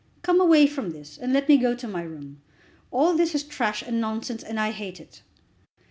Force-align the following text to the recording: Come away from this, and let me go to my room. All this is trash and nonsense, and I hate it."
Come 0.23 0.41
away 0.41 0.65
from 0.65 0.93
this, 0.93 1.19
and 1.19 1.31
let 1.31 1.47
me 1.47 1.57
go 1.57 1.75
to 1.75 1.87
my 1.87 2.01
room. 2.01 2.41
All 2.89 3.13
this 3.15 3.35
is 3.35 3.43
trash 3.43 3.83
and 3.83 4.01
nonsense, 4.01 4.41
and 4.41 4.59
I 4.59 4.71
hate 4.71 4.99
it." 4.99 5.21